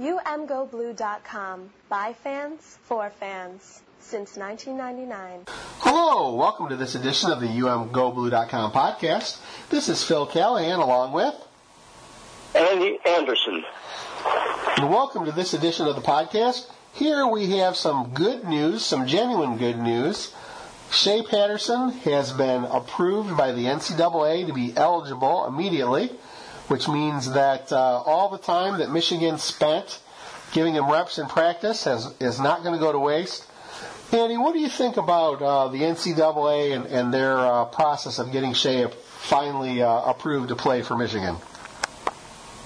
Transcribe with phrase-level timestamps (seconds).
[0.00, 1.70] UMGoBlue.com.
[1.88, 3.82] By fans, for fans.
[4.00, 5.44] Since 1999.
[5.78, 9.38] Hello, welcome to this edition of the UMGoBlue.com podcast.
[9.70, 11.36] This is Phil Callahan along with
[12.56, 13.64] Andy Anderson.
[14.78, 16.68] And welcome to this edition of the podcast.
[16.92, 20.34] Here we have some good news, some genuine good news.
[20.90, 26.10] Shea Patterson has been approved by the NCAA to be eligible immediately
[26.68, 30.00] which means that uh, all the time that Michigan spent
[30.52, 33.46] giving him reps in practice has, is not going to go to waste.
[34.12, 38.30] Andy, what do you think about uh, the NCAA and, and their uh, process of
[38.30, 41.36] getting Shea finally uh, approved to play for Michigan?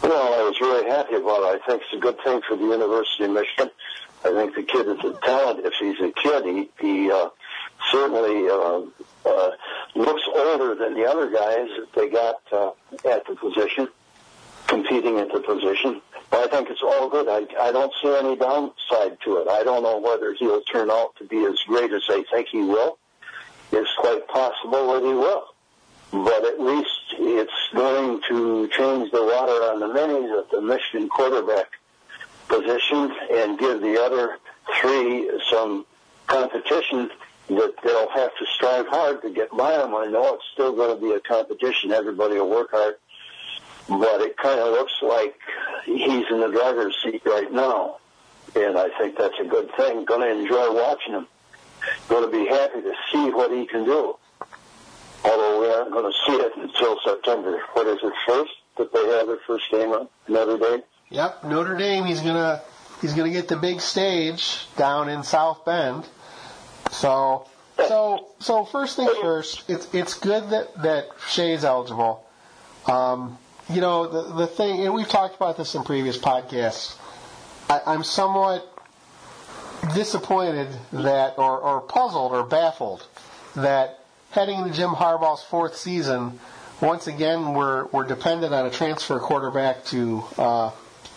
[0.02, 1.62] Well, I was really happy about it.
[1.62, 3.70] I think it's a good thing for the University of Michigan.
[4.24, 5.64] I think the kid is a talent.
[5.64, 7.28] If he's a kid, he, he uh,
[7.90, 8.82] certainly uh,
[9.24, 9.50] uh,
[9.98, 12.70] looks older than the other guys that they got uh,
[13.08, 13.88] at the position,
[14.66, 16.00] competing at the position.
[16.30, 17.28] But I think it's all good.
[17.28, 19.48] I, I don't see any downside to it.
[19.48, 22.62] I don't know whether he'll turn out to be as great as they think he
[22.62, 22.98] will.
[23.72, 25.44] It's quite possible that he will.
[26.10, 31.08] But at least it's going to change the water on the minis at the Michigan
[31.08, 31.66] quarterback
[32.48, 34.38] position and give the other
[34.80, 35.84] three some
[36.26, 37.10] competition
[37.48, 39.94] that they'll have to strive hard to get by them.
[39.94, 41.92] I know it's still going to be a competition.
[41.92, 42.96] Everybody will work hard.
[43.88, 45.34] But it kind of looks like
[45.84, 47.96] he's in the driver's seat right now.
[48.54, 50.04] And I think that's a good thing.
[50.04, 51.26] Going to enjoy watching him.
[52.08, 54.16] Going to be happy to see what he can do.
[55.24, 57.60] Although we aren't going to see it until September.
[57.72, 58.52] What is it, first?
[58.76, 60.82] That they have their first game on Notre Dame?
[61.10, 62.04] Yep, Notre Dame.
[62.04, 62.60] He's gonna
[63.00, 66.06] he's gonna get the big stage down in South Bend.
[66.90, 67.46] So,
[67.86, 69.68] so, so first things first.
[69.68, 72.24] It's it's good that that Shea's eligible.
[72.86, 73.38] Um,
[73.70, 76.96] you know the the thing, and we've talked about this in previous podcasts.
[77.68, 78.66] I, I'm somewhat
[79.94, 83.06] disappointed that, or, or puzzled, or baffled
[83.56, 84.00] that
[84.30, 86.38] heading into Jim Harbaugh's fourth season,
[86.80, 90.70] once again we're we're dependent on a transfer quarterback to uh,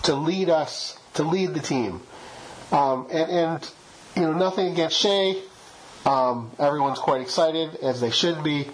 [0.04, 2.02] to lead us to lead the team.
[2.72, 3.70] Um, and, and
[4.16, 5.42] you know nothing against Shea.
[6.06, 8.68] Um, everyone's quite excited, as they should be.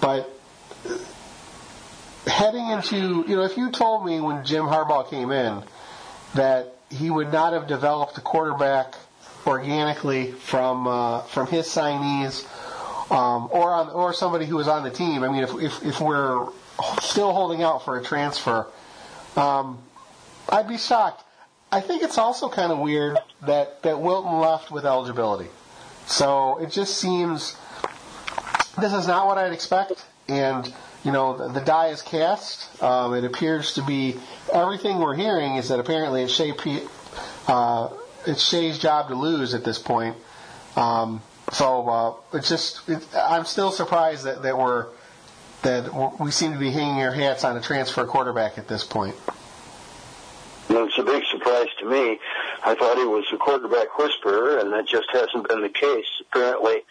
[0.00, 0.28] But
[2.26, 5.62] heading into, you know, if you told me when Jim Harbaugh came in
[6.34, 8.94] that he would not have developed a quarterback
[9.46, 12.44] organically from uh, from his signees
[13.10, 15.22] um, or on or somebody who was on the team.
[15.22, 16.46] I mean, if if, if we're
[17.00, 18.66] still holding out for a transfer,
[19.36, 19.78] um,
[20.48, 21.24] I'd be shocked.
[21.70, 25.48] I think it's also kind of weird that that Wilton left with eligibility.
[26.06, 27.56] So it just seems
[28.80, 30.72] this is not what I'd expect, and
[31.04, 32.82] you know the, the die is cast.
[32.82, 34.16] Um, it appears to be
[34.52, 36.52] everything we're hearing is that apparently it's Shea,
[37.48, 37.90] uh,
[38.26, 40.16] it's Shea's job to lose at this point.
[40.76, 44.86] Um, so uh, it's just it, I'm still surprised that, that we're
[45.62, 49.14] that we seem to be hanging our hats on a transfer quarterback at this point.
[50.68, 52.18] It's a big surprise to me.
[52.64, 56.06] I thought he was a quarterback whisperer, and that just hasn't been the case.
[56.20, 56.82] Apparently,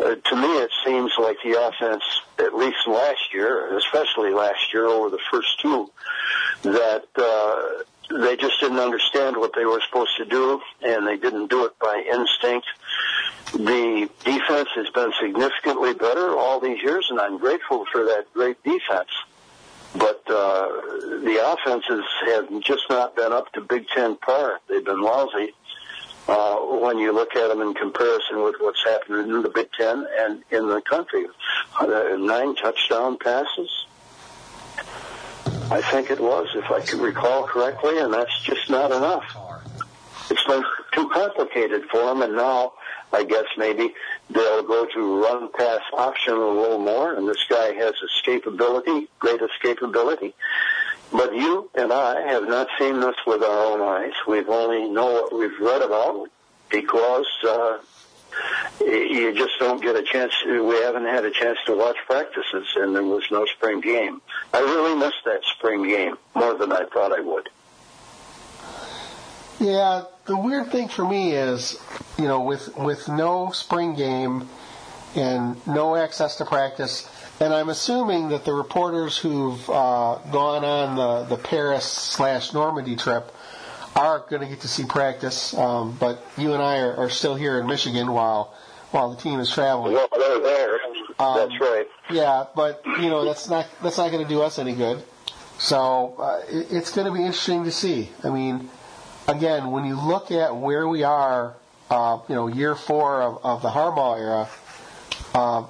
[0.00, 2.02] uh, to me, it seems like the offense,
[2.38, 5.90] at least last year, especially last year over the first two,
[6.62, 11.48] that uh, they just didn't understand what they were supposed to do, and they didn't
[11.48, 12.66] do it by instinct.
[13.52, 18.60] The defense has been significantly better all these years, and I'm grateful for that great
[18.64, 19.10] defense
[19.94, 20.68] but uh,
[21.22, 24.60] the offenses have just not been up to Big Ten par.
[24.68, 25.54] They've been lousy
[26.26, 30.06] uh, when you look at them in comparison with what's happening in the Big Ten
[30.18, 31.26] and in the country.
[31.78, 33.86] Uh, nine touchdown passes.
[35.70, 39.24] I think it was, if I can recall correctly, and that's just not enough.
[40.30, 42.72] It's been too complicated for them, and now
[43.12, 43.94] I guess maybe
[44.30, 49.40] they'll go to run pass option a little more, and this guy has escapability, great
[49.40, 50.32] escapability.
[51.12, 54.14] But you and I have not seen this with our own eyes.
[54.26, 56.28] We've only know what we've read about
[56.70, 57.78] because uh,
[58.80, 60.32] you just don't get a chance.
[60.44, 64.20] We haven't had a chance to watch practices, and there was no spring game.
[64.52, 67.48] I really missed that spring game more than I thought I would.
[69.60, 71.78] Yeah, the weird thing for me is,
[72.18, 74.48] you know, with with no spring game
[75.14, 77.08] and no access to practice,
[77.40, 82.96] and I'm assuming that the reporters who've uh, gone on the the Paris slash Normandy
[82.96, 83.32] trip
[83.94, 85.54] are going to get to see practice.
[85.54, 88.54] Um, but you and I are, are still here in Michigan while
[88.90, 89.94] while the team is traveling.
[89.94, 90.78] Well, they're there.
[91.18, 91.86] Um, that's right.
[92.10, 95.02] Yeah, but you know that's not that's not going to do us any good.
[95.58, 98.10] So uh, it, it's going to be interesting to see.
[98.24, 98.68] I mean
[99.26, 101.54] again, when you look at where we are,
[101.90, 104.48] uh, you know, year four of, of the Harbaugh era,
[105.34, 105.66] uh,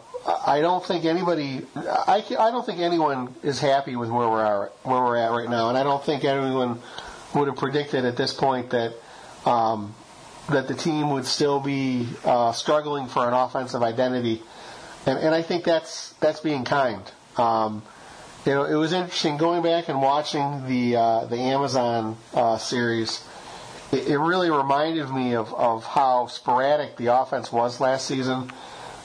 [0.46, 4.72] I don't think anybody, I, I don't think anyone is happy with where we're at,
[4.82, 6.80] where we're at right now, and I don't think anyone
[7.34, 8.94] would have predicted at this point that
[9.44, 9.94] um,
[10.48, 14.42] that the team would still be uh, struggling for an offensive identity,
[15.04, 17.02] and, and I think that's that's being kind.
[17.36, 17.82] Um,
[18.46, 23.22] you know, it was interesting going back and watching the uh, the Amazon uh, series.
[23.94, 28.50] It, it really reminded me of, of how sporadic the offense was last season.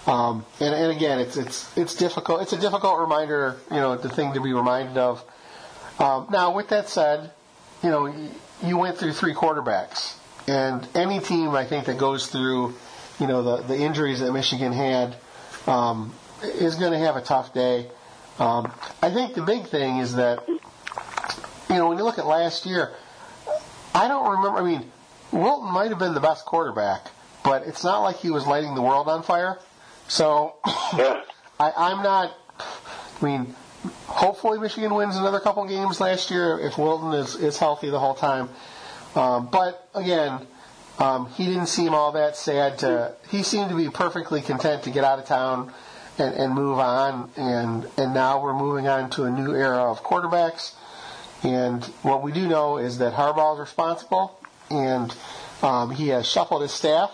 [0.08, 2.42] Um, and, and again, it's it's it's difficult.
[2.42, 5.24] It's a difficult reminder, you know, the thing to be reminded of.
[6.00, 7.32] Um, now, with that said,
[7.84, 8.06] you know,
[8.64, 10.16] you went through three quarterbacks,
[10.48, 12.76] and any team I think that goes through,
[13.20, 15.16] you know, the the injuries that Michigan had,
[15.68, 17.88] um, is going to have a tough day.
[18.40, 18.72] Um,
[19.04, 22.94] I think the big thing is that, you know, when you look at last year,
[23.94, 24.60] I don't remember.
[24.60, 24.92] I mean,
[25.32, 27.08] Wilton might have been the best quarterback,
[27.44, 29.60] but it's not like he was lighting the world on fire.
[30.08, 30.56] So
[30.98, 31.22] Yeah.
[31.60, 32.34] I, I'm not.
[33.22, 33.54] I mean,
[34.06, 38.16] hopefully Michigan wins another couple games last year if Wilton is, is healthy the whole
[38.16, 38.50] time.
[39.16, 40.48] Um, but again,
[41.00, 43.14] um, he didn't seem all that sad to.
[43.30, 45.74] He seemed to be perfectly content to get out of town
[46.18, 47.30] and, and move on.
[47.36, 50.74] And and now we're moving on to a new era of quarterbacks.
[51.44, 54.40] And what we do know is that Harbaugh is responsible,
[54.70, 55.16] and
[55.62, 57.12] um, he has shuffled his staff,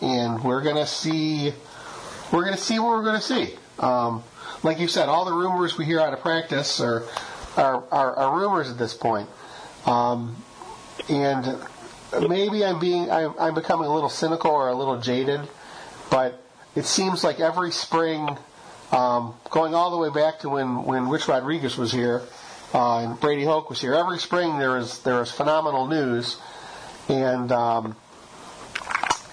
[0.00, 1.52] and we're going to see
[2.32, 3.56] we're to see what we're going to see.
[3.78, 4.22] Um,
[4.62, 7.04] like you said, all the rumors we hear out of practice are
[7.56, 9.28] are, are, are rumors at this point.
[9.86, 10.36] Um,
[11.08, 11.58] and
[12.28, 15.40] maybe I'm being I'm, I'm becoming a little cynical or a little jaded,
[16.10, 16.40] but
[16.76, 18.36] it seems like every spring,
[18.92, 22.22] um, going all the way back to when when Rich Rodriguez was here
[22.74, 26.38] uh, and Brady Hoke was here, every spring there was there was phenomenal news,
[27.08, 27.96] and um,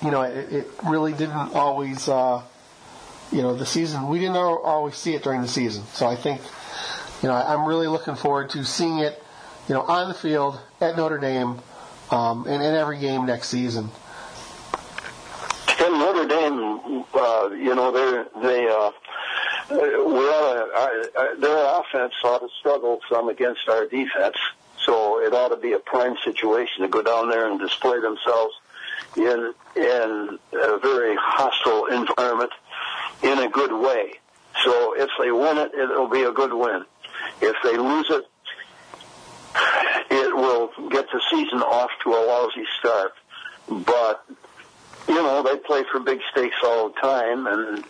[0.02, 2.08] you know it, it really didn't always.
[2.08, 2.42] Uh,
[3.32, 5.84] you know, the season, we didn't always see it during the season.
[5.94, 6.42] So I think,
[7.22, 9.22] you know, I'm really looking forward to seeing it,
[9.68, 11.60] you know, on the field at Notre Dame
[12.12, 13.90] um, and in every game next season.
[15.80, 18.92] And Notre Dame, uh, you know, they're, they, uh,
[19.70, 24.38] we ought to, uh, their offense ought to struggle some against our defense.
[24.86, 28.54] So it ought to be a prime situation to go down there and display themselves
[29.18, 32.52] in in a very hostile environment
[33.24, 34.20] in a good way.
[34.64, 36.86] So if they win it, it'll be a good win.
[37.42, 38.26] If they lose it,
[40.12, 43.14] it will get the season off to a lousy start.
[43.68, 44.24] But
[45.08, 47.84] you know they play for big stakes all the time, and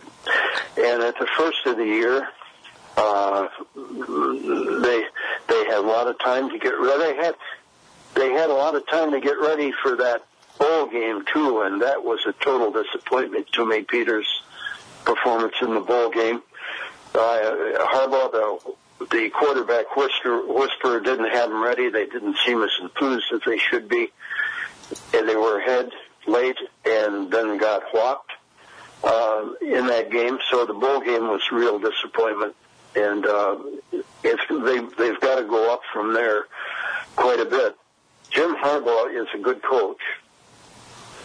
[0.76, 2.28] and at the first of the year,
[2.96, 5.04] uh, they
[5.48, 7.12] they had a lot of time to get ready.
[7.12, 7.34] They had
[8.14, 10.24] they had a lot of time to get ready for that
[10.58, 13.82] bowl game too, and that was a total disappointment to me.
[13.82, 14.42] Peters'
[15.04, 16.42] performance in the bowl game.
[17.14, 21.90] Uh, Harbaugh, the the quarterback whisper, whisperer, didn't have them ready.
[21.90, 24.10] They didn't seem as enthused as they should be,
[25.14, 25.90] and they were ahead
[26.26, 28.25] late, and then got whopped
[29.04, 30.38] uh, in that game.
[30.50, 32.54] So the bowl game was real disappointment,
[32.94, 33.56] and uh,
[34.22, 36.46] if they they've got to go up from there
[37.16, 37.76] quite a bit.
[38.30, 40.00] Jim Harbaugh is a good coach,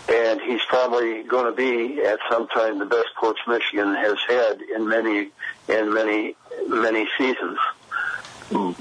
[0.08, 4.62] and he's probably going to be at some time the best coach Michigan has had
[4.62, 5.30] in many
[5.68, 6.36] in many
[6.68, 7.58] many seasons.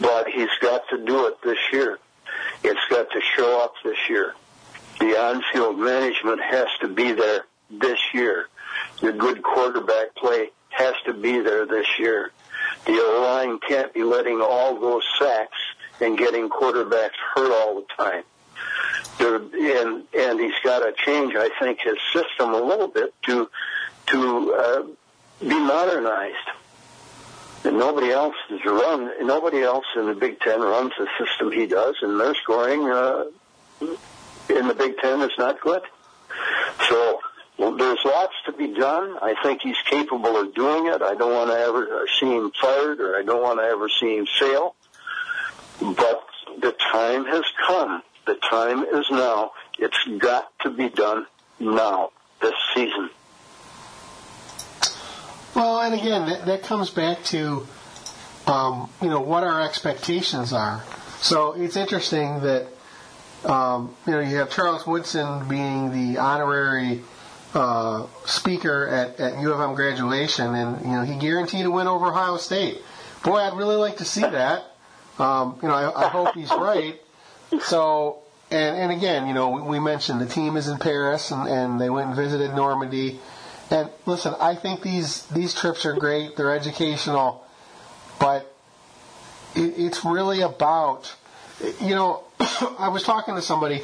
[0.00, 1.98] But he's got to do it this year.
[2.62, 4.34] It's got to show up this year.
[4.98, 8.48] The on-field management has to be there this year.
[9.00, 12.32] The good quarterback play has to be there this year.
[12.86, 15.58] The O-line can't be letting all those sacks
[16.00, 18.24] and getting quarterbacks hurt all the time.
[19.20, 23.50] And and he's got to change, I think, his system a little bit to
[24.06, 24.82] to uh,
[25.40, 26.36] be modernized.
[27.64, 29.26] And nobody else is run.
[29.26, 33.24] Nobody else in the Big Ten runs the system he does, and their scoring uh,
[34.48, 35.82] in the Big Ten is not good.
[36.88, 37.20] So
[37.60, 39.18] there's lots to be done.
[39.20, 41.02] I think he's capable of doing it.
[41.02, 44.16] I don't want to ever see him fired, or I don't want to ever see
[44.16, 44.74] him fail.
[45.78, 46.24] But
[46.58, 48.02] the time has come.
[48.26, 49.52] The time is now.
[49.78, 51.26] It's got to be done
[51.58, 53.10] now, this season.
[55.54, 57.66] Well, and again, that, that comes back to,
[58.46, 60.82] um, you know, what our expectations are.
[61.20, 62.68] So it's interesting that,
[63.44, 67.02] um, you know, you have Charles Woodson being the honorary
[67.54, 71.86] uh, speaker at, at U of M graduation, and, you know, he guaranteed a win
[71.86, 72.80] over Ohio State.
[73.24, 74.64] Boy, I'd really like to see that.
[75.18, 76.98] Um, you know, I, I hope he's right.
[77.60, 81.80] So, and and again, you know, we mentioned the team is in Paris, and, and
[81.80, 83.20] they went and visited Normandy.
[83.70, 86.36] And listen, I think these these trips are great.
[86.36, 87.44] They're educational,
[88.18, 88.52] but
[89.54, 91.14] it, it's really about,
[91.80, 92.24] you know,
[92.78, 93.82] I was talking to somebody.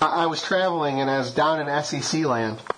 [0.00, 2.75] I, I was traveling, and I was down in SEC land, and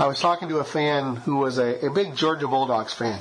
[0.00, 3.18] I was talking to a fan who was a, a big Georgia Bulldogs fan,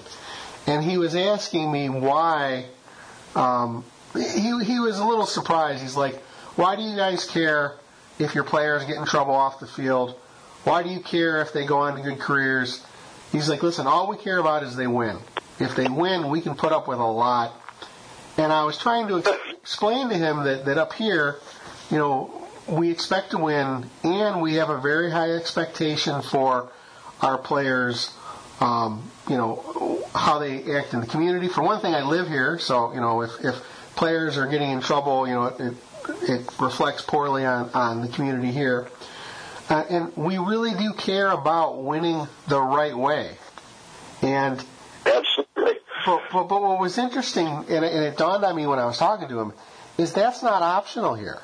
[0.68, 2.66] and he was asking me why.
[3.36, 5.82] Um, he he was a little surprised.
[5.82, 6.22] He's like,
[6.56, 7.74] "Why do you guys care
[8.20, 10.20] if your players get in trouble off the field?
[10.66, 12.86] Why do you care if they go on to good careers?"
[13.32, 15.18] He's like, "Listen, all we care about is they win.
[15.60, 17.54] If they win, we can put up with a lot."
[18.38, 19.24] And I was trying to
[19.60, 21.38] explain to him that that up here,
[21.90, 26.70] you know, we expect to win, and we have a very high expectation for
[27.22, 28.14] our players.
[28.60, 31.48] Um, you know how they act in the community.
[31.48, 33.56] For one thing, I live here, so you know if, if
[33.96, 35.74] players are getting in trouble, you know it,
[36.24, 38.88] it reflects poorly on, on the community here.
[39.70, 43.38] Uh, and we really do care about winning the right way.
[44.22, 44.64] And
[45.06, 45.80] absolutely.
[46.06, 48.86] But, but, but what was interesting, and it, and it dawned on me when I
[48.86, 49.54] was talking to him,
[49.98, 51.42] is that's not optional here.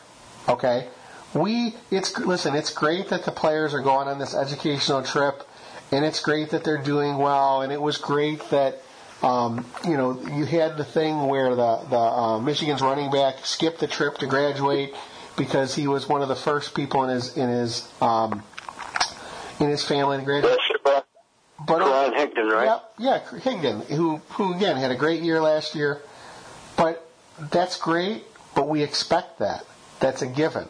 [0.48, 0.88] Okay,
[1.34, 5.48] we it's listen it's great that the players are going on this educational trip
[5.92, 8.82] and it's great that they're doing well and it was great that
[9.22, 13.80] um, you know you had the thing where the the uh, Michigan's running back skipped
[13.80, 14.94] the trip to graduate
[15.38, 18.44] because he was one of the first people in his in his um,
[19.60, 20.58] in his family to graduate.
[21.66, 22.82] But Ron Higdon, right?
[23.00, 26.02] Yeah, yeah, Higdon, who who again had a great year last year,
[26.76, 27.10] but
[27.40, 28.26] that's great.
[28.56, 29.66] But we expect that.
[30.00, 30.68] That's a given.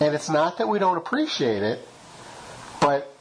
[0.00, 1.86] And it's not that we don't appreciate it,
[2.80, 3.12] but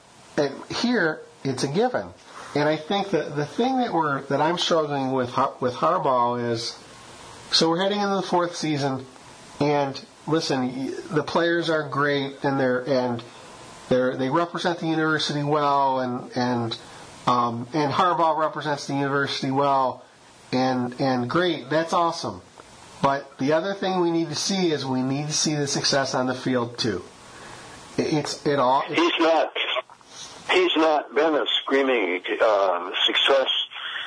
[0.69, 2.07] here it's a given.
[2.55, 6.77] And I think that the thing that we're that I'm struggling with with Harbaugh is,
[7.51, 9.05] so we're heading into the fourth season,
[9.59, 13.23] and listen, the players are great, and they're and
[13.89, 16.77] they they represent the university well, and and
[17.27, 20.03] um, and Harbaugh represents the university well,
[20.51, 22.41] and and great, that's awesome.
[23.01, 26.15] But the other thing we need to see is we need to see the success
[26.15, 27.03] on the field too.
[27.97, 28.83] It's it all.
[28.89, 29.51] It's, he's not.
[30.51, 33.49] He's not been a screaming uh, success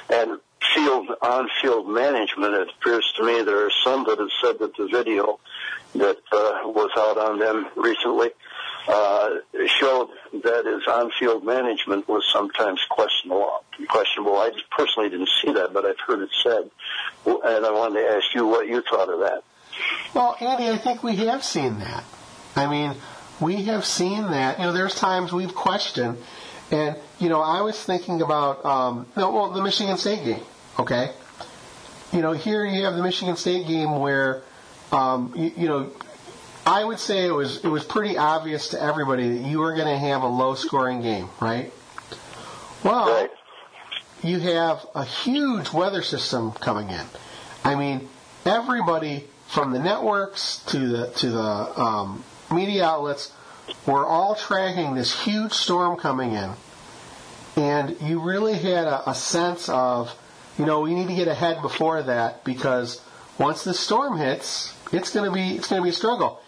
[0.09, 0.40] and
[0.75, 2.54] field on-field management.
[2.54, 5.38] It appears to me there are some that have said that the video
[5.94, 8.30] that uh, was out on them recently
[8.88, 9.30] uh,
[9.66, 10.08] showed
[10.42, 13.64] that his on-field management was sometimes questionable.
[13.88, 14.37] Questionable.
[14.37, 16.70] I personally didn't see that, but I've heard it said,
[17.26, 19.42] and I wanted to ask you what you thought of that.
[20.14, 22.04] Well, Andy, I think we have seen that.
[22.56, 22.94] I mean,
[23.40, 24.58] we have seen that.
[24.58, 26.18] You know, there's times we've questioned,
[26.70, 30.42] and you know, I was thinking about um, well, the Michigan State game.
[30.78, 31.12] Okay,
[32.12, 34.42] you know, here you have the Michigan State game where,
[34.92, 35.90] um, you, you know,
[36.67, 39.88] I would say it was it was pretty obvious to everybody that you were going
[39.88, 41.73] to have a low scoring game, right?
[42.85, 43.31] Well, right.
[44.23, 47.05] you have a huge weather system coming in.
[47.64, 48.09] I mean,
[48.45, 53.33] everybody from the networks to the to the um, media outlets
[53.87, 56.52] were all tracking this huge storm coming in,
[57.57, 60.14] and you really had a, a sense of,
[60.59, 63.00] you know, we need to get ahead before that because
[63.38, 66.40] once the storm hits, it's going to be it's going to be a struggle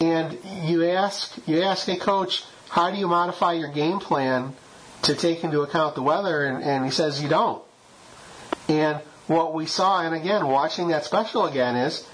[0.00, 4.54] and you ask you ask a coach how do you modify your game plan
[5.02, 6.44] to take into account the weather?
[6.44, 7.62] And, and he says you don't.
[8.68, 12.06] And what we saw and again watching that special again is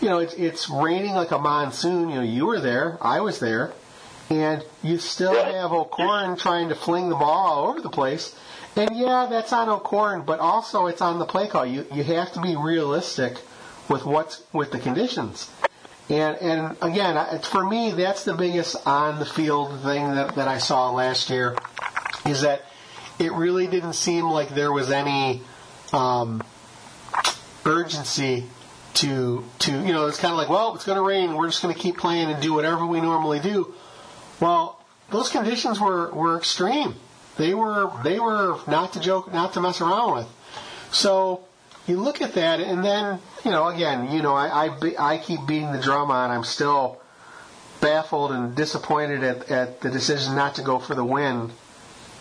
[0.00, 2.10] you know it's, it's raining like a monsoon.
[2.10, 3.72] You know you were there i was there.
[4.28, 8.36] And you still have O'Korn trying to fling the ball all over the place.
[8.76, 11.64] And yeah that's on O'Korn but also it's on the play call.
[11.64, 13.38] You you have to be realistic
[13.88, 15.50] with what's with the conditions
[16.10, 20.58] and and again, for me, that's the biggest on the field thing that, that I
[20.58, 21.56] saw last year,
[22.26, 22.62] is that
[23.18, 25.42] it really didn't seem like there was any
[25.92, 26.42] um,
[27.64, 28.46] urgency
[28.94, 31.62] to to you know it's kind of like well it's going to rain we're just
[31.62, 33.72] going to keep playing and do whatever we normally do.
[34.40, 36.96] Well, those conditions were were extreme.
[37.36, 40.26] They were they were not to joke, not to mess around with.
[40.90, 41.44] So
[41.90, 45.46] you look at that, and then you know, again, you know, I I, I keep
[45.46, 46.30] beating the drum on.
[46.30, 47.00] I'm still
[47.80, 51.50] baffled and disappointed at, at the decision not to go for the win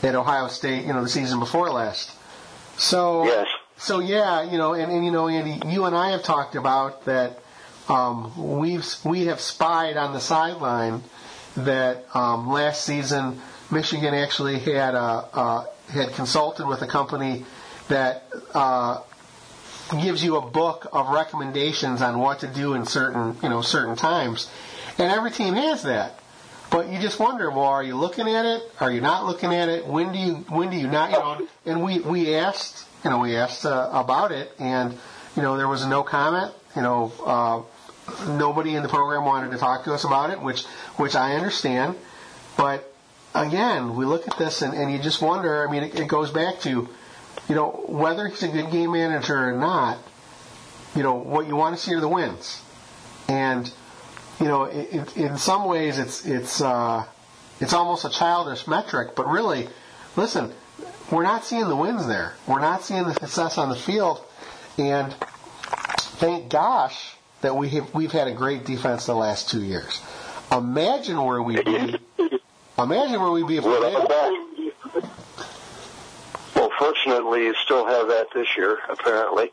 [0.04, 0.86] at Ohio State.
[0.86, 2.12] You know, the season before last.
[2.78, 3.48] So yes.
[3.78, 7.06] So yeah, you know, and, and you know, Andy, you and I have talked about
[7.06, 7.40] that.
[7.88, 11.02] Um, we've we have spied on the sideline
[11.56, 17.46] that um, last season Michigan actually had a, uh, had consulted with a company
[17.88, 19.02] that uh,
[19.92, 23.96] gives you a book of recommendations on what to do in certain you know certain
[23.96, 24.50] times,
[24.98, 26.20] and every team has that.
[26.72, 28.62] But you just wonder, well, are you looking at it?
[28.80, 29.88] Are you not looking at it?
[29.88, 31.12] When do you when do you not?
[31.12, 34.94] You know, and we we asked you know we asked uh, about it, and
[35.36, 36.54] you know there was no comment.
[36.76, 40.66] You know, uh, nobody in the program wanted to talk to us about it, which
[40.98, 41.96] which I understand.
[42.58, 42.94] But
[43.34, 45.68] again, we look at this and, and you just wonder.
[45.68, 46.90] I mean, it, it goes back to
[47.48, 49.98] you know whether he's a good game manager or not.
[50.96, 52.62] You know what you want to see are the wins,
[53.28, 53.72] and
[54.40, 57.06] you know, it, in some ways it's it's uh,
[57.60, 59.68] it's almost a childish metric, but really,
[60.16, 60.54] listen,
[61.12, 62.34] we're not seeing the wins there.
[62.48, 64.24] We're not seeing the success on the field,
[64.78, 65.14] and
[66.20, 70.02] thank gosh that we have we've had a great defense the last two years.
[70.52, 72.00] Imagine where we'd be.
[72.80, 74.48] Imagine where we'd be if we well,
[76.80, 78.80] well, fortunately, you still have that this year.
[78.90, 79.52] Apparently,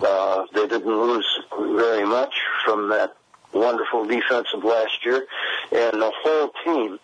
[0.00, 1.26] uh, they didn't lose
[1.58, 3.16] very much from that
[3.52, 5.26] wonderful defense of last year,
[5.72, 6.98] and the whole team.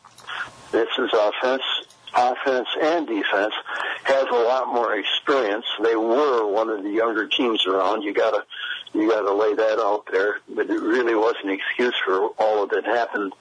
[0.73, 1.63] This is offense,
[2.15, 3.55] offense and defense
[4.05, 5.65] has a lot more experience.
[5.83, 8.03] They were one of the younger teams around.
[8.03, 8.45] You gotta,
[8.93, 10.41] you gotta lay that out there.
[10.49, 13.33] But it really was an excuse for all of that happened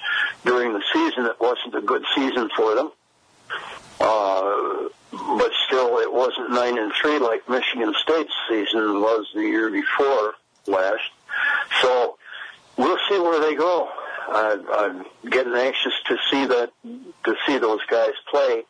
[0.45, 1.25] during the season.
[1.25, 2.91] It wasn't a good season for them.
[3.99, 9.69] Uh, but still, it wasn't nine and three like Michigan State's season was the year
[9.69, 10.33] before
[10.65, 11.03] last.
[11.81, 12.17] So
[12.77, 13.89] we'll see where they go.
[14.27, 18.63] I, I'm getting anxious to see that to see those guys play.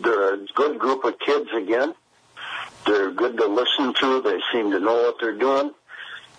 [0.00, 1.94] They're a good group of kids again.
[2.84, 4.20] They're good to listen to.
[4.20, 5.70] They seem to know what they're doing,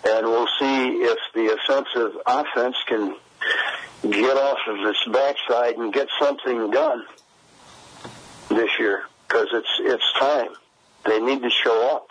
[0.04, 3.16] and we'll see if the offensive offense can
[4.02, 7.04] get off of its backside and get something done
[8.50, 10.50] this year because it's it's time.
[11.04, 12.10] They need to show up.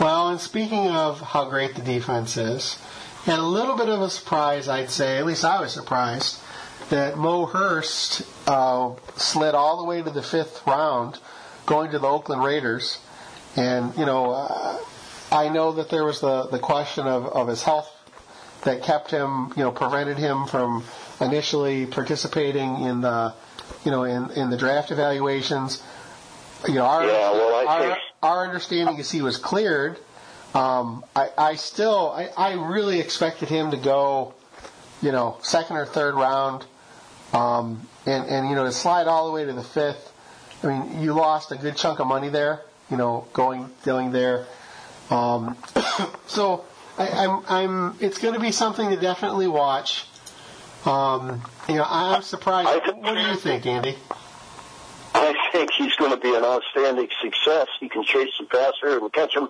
[0.00, 2.78] Well, and speaking of how great the defense is,
[3.26, 6.40] and a little bit of a surprise, I'd say, at least I was surprised,
[6.90, 11.18] that Mo Hurst uh, slid all the way to the fifth round,
[11.64, 12.98] going to the Oakland Raiders.
[13.56, 14.78] And, you know, uh,
[15.30, 17.90] I know that there was the, the question of, of his health
[18.64, 20.84] that kept him, you know, prevented him from
[21.20, 23.32] initially participating in the,
[23.84, 25.82] you know, in, in the draft evaluations.
[26.66, 29.98] You know, our, yeah, well, our, our understanding is he was cleared.
[30.54, 34.34] Um, I, I still, I, I really expected him to go,
[35.02, 36.64] you know, second or third round,
[37.32, 40.12] um, and and you know to slide all the way to the fifth.
[40.62, 44.46] I mean, you lost a good chunk of money there, you know, going going there.
[45.10, 45.56] Um,
[46.26, 46.64] so
[46.96, 50.06] I, I'm, I'm, it's going to be something to definitely watch.
[50.86, 52.68] Um, you know, I'm surprised.
[52.68, 53.96] What do you think, Andy?
[55.14, 57.68] I think he's going to be an outstanding success.
[57.78, 59.48] He can chase the passer and catch him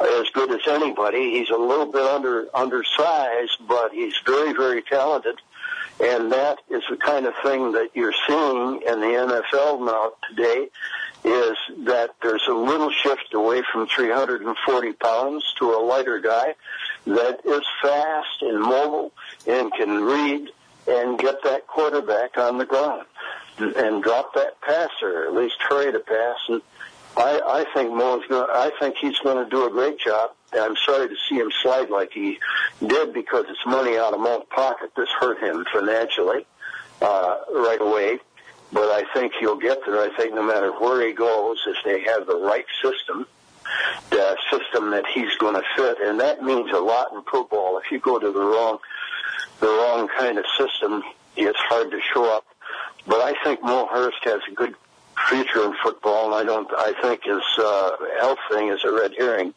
[0.00, 1.32] as good as anybody.
[1.32, 5.36] He's a little bit under undersized, but he's very, very talented.
[6.00, 10.68] And that is the kind of thing that you're seeing in the NFL now today
[11.24, 16.54] is that there's a little shift away from 340 pounds to a lighter guy
[17.06, 19.12] that is fast and mobile
[19.46, 20.50] and can read
[20.86, 23.06] and get that quarterback on the ground
[23.58, 26.36] and drop that passer, at least hurry to pass.
[26.48, 26.62] And
[27.16, 28.48] I, I think Mo's going.
[28.50, 30.30] I think he's going to do a great job.
[30.52, 32.38] I'm sorry to see him slide like he
[32.86, 34.92] did because it's money out of Mo's pocket.
[34.96, 36.46] This hurt him financially
[37.00, 38.18] uh, right away.
[38.72, 40.00] But I think he'll get there.
[40.00, 43.26] I think no matter where he goes, if they have the right system,
[44.10, 47.78] the system that he's going to fit, and that means a lot in football.
[47.78, 48.78] If you go to the wrong,
[49.60, 51.02] the wrong kind of system,
[51.36, 52.44] it's hard to show up
[53.06, 54.74] but I think Mo Hurst has a good
[55.28, 56.68] future in football, and I don't.
[56.76, 59.54] I think his uh, health thing is a red herring.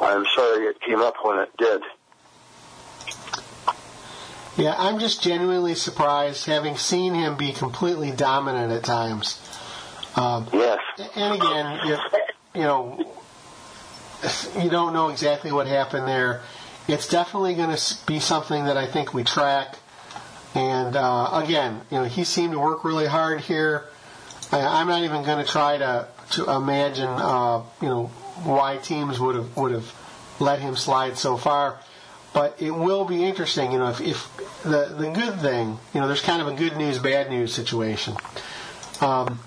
[0.00, 1.82] I'm sorry it came up when it did.
[4.56, 9.40] Yeah, I'm just genuinely surprised, having seen him be completely dominant at times.
[10.14, 10.78] Um, yes.
[11.16, 11.98] And again, you,
[12.54, 13.14] you know,
[14.60, 16.42] you don't know exactly what happened there.
[16.86, 19.78] It's definitely going to be something that I think we track
[20.54, 23.84] and uh, again, you know, he seemed to work really hard here.
[24.52, 28.06] I, am not even going to try to to imagine, uh, you know,
[28.44, 29.92] why teams would have would have
[30.38, 31.80] let him slide so far.
[32.32, 36.06] But it will be interesting, you know, if, if the the good thing, you know,
[36.06, 38.16] there's kind of a good news bad news situation.
[39.00, 39.40] Um,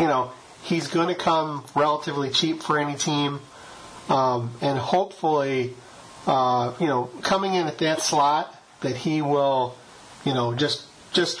[0.00, 3.40] you know, he's going to come relatively cheap for any team,
[4.08, 5.74] um, and hopefully,
[6.26, 9.76] uh, you know, coming in at that slot, that he will
[10.24, 11.40] you know, just just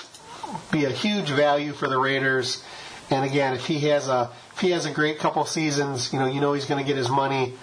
[0.72, 2.64] be a huge value for the Raiders
[3.10, 6.26] and again, if he has a if he has a great couple seasons, you know,
[6.26, 7.54] you know he's going to get his money,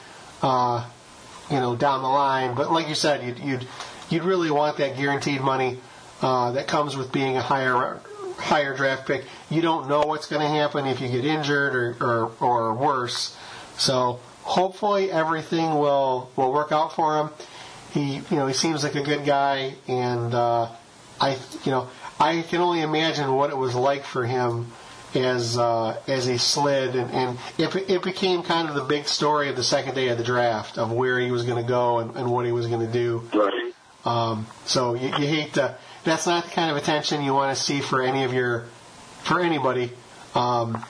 [0.42, 0.86] uh,
[1.50, 2.54] you know, down the line.
[2.54, 3.68] But like you said, you'd you'd,
[4.10, 5.80] you'd really want that guaranteed money
[6.22, 8.02] uh, that comes with being a higher
[8.38, 9.24] higher draft pick.
[9.50, 13.36] You don't know what's going to happen if you get injured or, or or worse.
[13.78, 17.30] So hopefully everything will will work out for him.
[17.92, 20.70] He you know he seems like a good guy, and uh,
[21.20, 24.72] I you know I can only imagine what it was like for him
[25.14, 29.50] as uh, as he slid, and, and it, it became kind of the big story
[29.50, 32.16] of the second day of the draft of where he was going to go and,
[32.16, 33.30] and what he was going to do.
[33.34, 33.74] Right.
[34.06, 35.78] Um, so you, you hate to.
[36.04, 38.66] That's not the kind of attention you want to see for any of your
[39.24, 39.92] for anybody.
[40.36, 40.84] Um,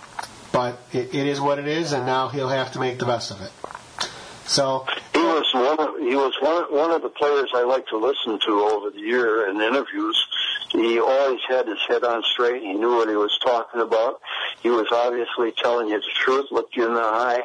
[0.51, 3.31] but it, it is what it is, and now he'll have to make the best
[3.31, 3.51] of it.
[4.45, 7.97] So He was one of he was one one of the players I like to
[7.97, 10.25] listen to over the year in interviews.
[10.71, 12.61] He always had his head on straight.
[12.61, 14.21] He knew what he was talking about.
[14.63, 17.43] He was obviously telling you the truth, looked you in the eye.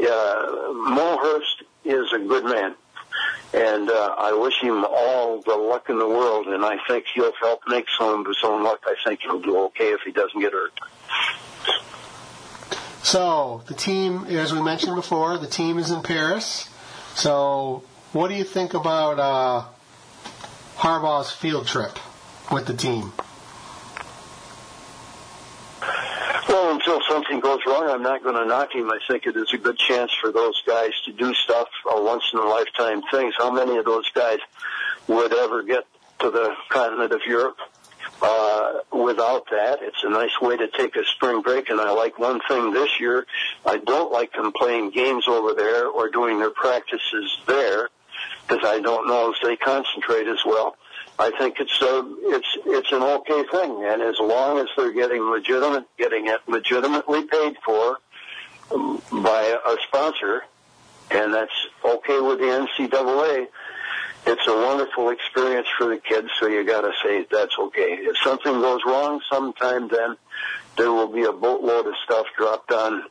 [0.00, 1.40] Uh, Mo
[1.84, 2.74] is a good man,
[3.54, 6.48] and uh, I wish him all the luck in the world.
[6.48, 8.80] And I think he'll help make some of his own luck.
[8.86, 10.78] I think he'll do okay if he doesn't get hurt.
[13.02, 16.68] So the team, as we mentioned before, the team is in Paris.
[17.14, 19.64] So what do you think about uh,
[20.76, 21.98] Harbaugh's field trip
[22.50, 23.12] with the team?
[26.48, 28.90] Well, until something goes wrong, I'm not going to knock him.
[28.90, 32.24] I think it is a good chance for those guys to do stuff, a once
[32.32, 33.34] in a lifetime things.
[33.36, 34.38] How many of those guys
[35.08, 35.84] would ever get
[36.20, 37.58] to the continent of Europe
[38.22, 39.80] uh, without that?
[39.82, 43.00] It's a nice way to take a spring break, and I like one thing this
[43.00, 43.26] year.
[43.66, 47.88] I don't like them playing games over there or doing their practices there
[48.46, 50.76] because I don't know if they concentrate as well.
[51.18, 55.22] I think it's a it's it's an okay thing, and as long as they're getting
[55.22, 57.98] legitimate, getting it legitimately paid for
[58.72, 60.44] um, by a sponsor,
[61.10, 61.52] and that's
[61.84, 63.46] okay with the NCAA.
[64.24, 67.98] It's a wonderful experience for the kids, so you got to say that's okay.
[68.00, 70.16] If something goes wrong, sometime then
[70.76, 73.02] there will be a boatload of stuff dropped on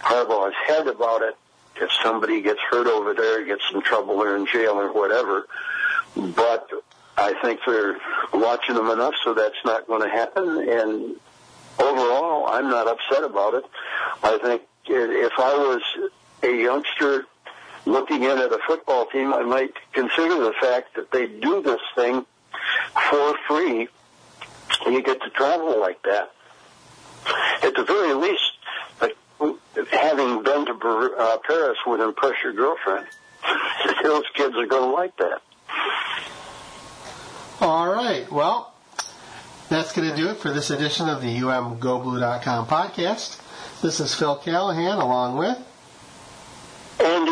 [0.00, 1.36] Harbaugh's head about it.
[1.76, 5.46] If somebody gets hurt over there, gets in trouble or in jail or whatever,
[6.14, 6.68] but
[7.16, 7.96] I think they're
[8.34, 10.68] watching them enough so that's not going to happen.
[10.68, 11.16] And
[11.78, 13.64] overall, I'm not upset about it.
[14.22, 15.82] I think if I was
[16.42, 17.26] a youngster
[17.84, 21.80] looking in at a football team, I might consider the fact that they do this
[21.94, 22.24] thing
[23.10, 23.88] for free.
[24.84, 26.32] And you get to travel like that.
[27.62, 28.52] At the very least,
[29.00, 29.16] like,
[29.90, 33.06] having been to uh, Paris would impress your girlfriend.
[34.02, 35.42] Those kids are going to like that.
[37.60, 38.30] All right.
[38.30, 38.74] Well,
[39.68, 43.40] that's going to do it for this edition of the UMGoBlue.com podcast.
[43.82, 45.58] This is Phil Callahan along with
[47.00, 47.31] Andy.